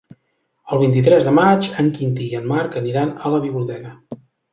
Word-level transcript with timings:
El 0.77 0.79
vint-i-tres 0.83 1.27
de 1.27 1.33
maig 1.39 1.67
en 1.83 1.91
Quintí 1.97 2.29
i 2.31 2.39
en 2.39 2.47
Marc 2.53 2.79
aniran 2.81 3.13
a 3.29 3.33
la 3.35 3.43
biblioteca. 3.45 3.93